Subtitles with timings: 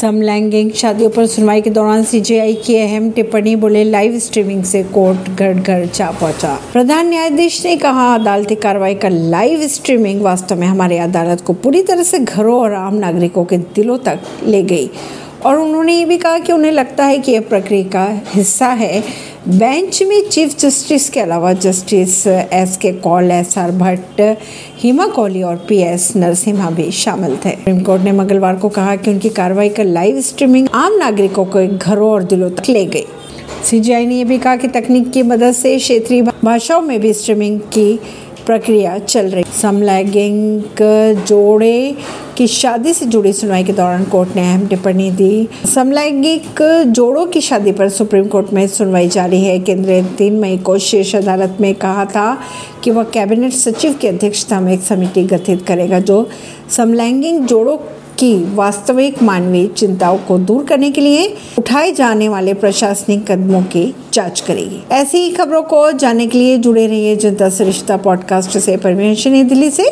[0.00, 5.30] समलैंगिक शादियों पर सुनवाई के दौरान सीजेआई की अहम टिप्पणी बोले लाइव स्ट्रीमिंग से कोर्ट
[5.30, 10.66] घर घर जा पहुँचा। प्रधान न्यायाधीश ने कहा, अदालती कार्रवाई का लाइव स्ट्रीमिंग वास्तव में
[10.66, 14.90] हमारी अदालत को पूरी तरह से घरों और आम नागरिकों के दिलों तक ले गई।
[15.46, 19.04] और उन्होंने ये भी कहा कि उन्हें लगता है कि यह प्रक्रिया का हिस्सा है।
[19.48, 24.20] बेंच में चीफ जस्टिस के अलावा justice S K Kaul S R Bhatt
[24.78, 28.96] Hima Kohli और पी एस नरसिम्हा भी शामिल थे। सुप्रीम कोर्ट ने मंगलवार को कहा
[28.96, 33.04] कि उनकी कार्रवाई का लाइव स्ट्रीमिंग आम नागरिकों के घरों और दिलों तक ले गई।
[33.70, 37.60] सीजीआई ने यह भी कहा कि तकनीक की मदद से क्षेत्रीय भाषाओं में भी स्ट्रीमिंग
[37.60, 37.98] की
[38.50, 40.80] प्रक्रिया चल रही। समलैंगिक
[41.28, 41.96] जोड़े
[42.36, 47.40] की शादी से जुड़ी सुनवाई के दौरान कोर्ट ने अहम टिप्पणी दी। समलैंगिक जोड़ों की
[47.40, 51.56] शादी पर सुप्रीम कोर्ट में सुनवाई जारी है। केंद्र ने तीन मई को शीर्ष अदालत
[51.60, 52.36] में कहा था
[52.84, 56.28] कि वह कैबिनेट सचिव की अध्यक्षता में एक समिति गठित करेगा, जो
[56.76, 57.76] समलैंगिक जोड़ों
[58.20, 63.94] की वास्तविक मानवीय चिंताओं को दूर करने के लिए उठाए जाने वाले प्रशासनिक कदमों की
[64.14, 68.76] जाँच करेगी। ऐसी ही खबरों को जानने के लिए जुड़े रहिए जनता सरिश्ता पॉडकास्ट से।
[68.76, 69.86] परमेश दिल्ली से।